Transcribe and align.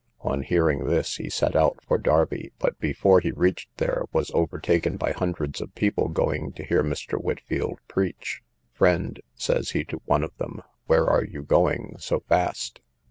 On 0.21 0.41
hearing 0.41 0.85
this, 0.87 1.17
he 1.17 1.29
set 1.29 1.55
out 1.55 1.77
for 1.85 1.99
Derby; 1.99 2.51
but, 2.57 2.79
before 2.79 3.19
he 3.19 3.29
reached 3.31 3.69
there, 3.77 4.05
was 4.11 4.31
overtaken 4.33 4.97
by 4.97 5.11
hundreds 5.11 5.61
of 5.61 5.75
people 5.75 6.07
going 6.09 6.53
to 6.53 6.63
hear 6.63 6.81
Mr. 6.83 7.21
Whitfield 7.23 7.77
preach. 7.87 8.41
Friend, 8.73 9.21
says 9.35 9.69
he 9.69 9.83
to 9.85 10.01
one 10.05 10.23
of 10.23 10.35
them, 10.37 10.63
where 10.87 11.05
are 11.07 11.23
you 11.23 11.43
going 11.43 11.97
so 11.99 12.21
fast? 12.21 12.81